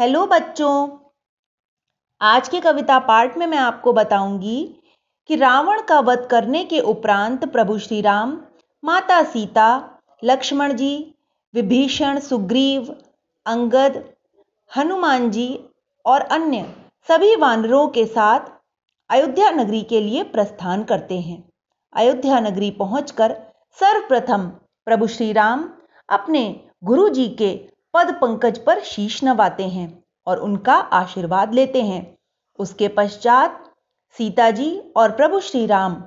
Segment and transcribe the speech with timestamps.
[0.00, 0.88] Hello बच्चों।
[2.20, 4.82] आज के कविता पाठ में मैं आपको बताऊँगी
[5.28, 8.40] कि रावण का वध करने के उपरांत प्रभु श्री राम
[8.84, 11.14] माता सीता, लक्ष्मण जी,
[11.54, 12.96] विभीषण, सुग्रीव,
[13.46, 14.04] अंगद,
[14.76, 15.64] हनुमान जी
[16.04, 16.74] और अन्य
[17.08, 18.40] सभी वानरों के साथ
[19.10, 21.48] अयोध्या नगरी के लिए प्रस्थान करते हैं।
[21.96, 23.36] अयोध्या नगरी पहुंचकर
[23.80, 24.48] सर्वप्रथम
[24.86, 25.70] प्रभु श्री राम
[26.08, 32.18] अपने गुरु जी के पद पंकज पर शीश नवाते हैं और उनका आशीर्वाद लेते हैं।
[32.58, 33.64] उसके पश्चात
[34.18, 36.02] सीता जी और प्रभु श्री राम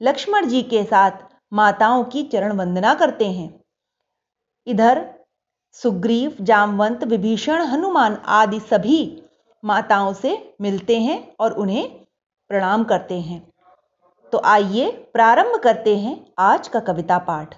[0.00, 1.10] लक्ष्मण जी के साथ
[1.52, 3.60] माताओं की चरण वंदना करते हैं।
[4.66, 5.06] इधर
[5.72, 9.22] सुग्रीव, जामवंत, विभीषण, हनुमान आदि सभी
[9.64, 11.88] माताओं से मिलते हैं और उन्हें
[12.50, 13.40] प्रणाम करते हैं।
[14.32, 17.56] तो आइए प्रारंभ करते हैं आज का कविता पाठ।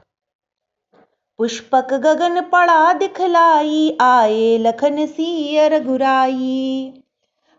[1.41, 6.93] पुष्पक गगन पड़ा दिखलाई, आए लखन सिय रघुराई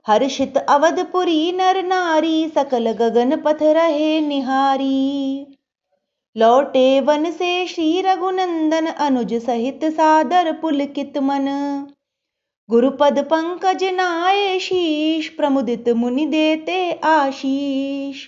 [0.07, 5.45] हर्षित अवधपुरी नर नारी, सकल गगन पथ रहे निहारी।
[6.37, 11.47] लौटे वन से श्री रघुनंदन, अनुज सहित सादर पुलकित मन।
[12.69, 18.27] गुरुपद पंकज नाये शीश, प्रमुदित मुनि देते आशीष।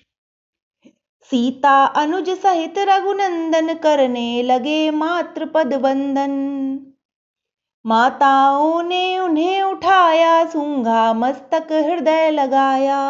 [1.23, 6.31] सीता अनुज सहित रघुनंदन करने लगे मात्र पद वंदन।
[7.85, 13.01] माताओं ने उन्हें उठाया, सूंघा, मस्तक, हृदय लगाया।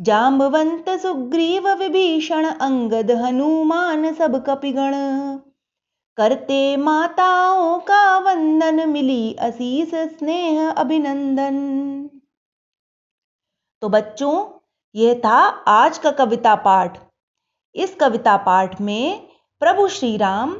[0.00, 4.92] जाम्बवंत सुग्रीव, विभीषण, अंगद, हनुमान, सब कपिगण।
[6.16, 11.56] करते माताओं का वंदन, मिली असीस स्नेह अभिनंदन।
[13.82, 14.44] तो बच्चों
[14.96, 16.98] यह था आज का कविता पाठ।
[17.74, 19.28] इस कविता पाठ में
[19.60, 20.54] प्रभु श्री राम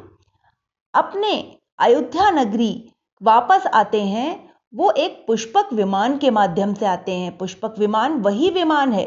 [0.94, 7.38] अपने अयोध्या नगरी वापस आते हैं। वो एक पुष्पक विमान के माध्यम से आते हैं।
[7.38, 9.06] पुष्पक विमान वही विमान है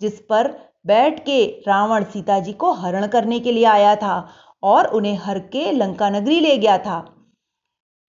[0.00, 0.52] जिस पर
[0.86, 4.28] बैठ के रावण सीता जी को हरण करने के लिए आया था
[4.62, 7.14] और उन्हें हर के लंका नगरी ले गया था।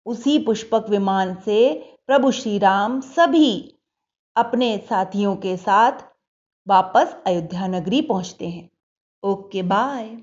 [0.06, 1.60] उसी पुष्पक विमान से
[2.06, 3.74] प्रभु श्री राम सभी
[4.36, 6.13] अपने साथियों के साथ
[6.66, 8.68] वापस अयोध्या नगरी पहुँचते हैं।
[9.22, 10.16] Okay bye.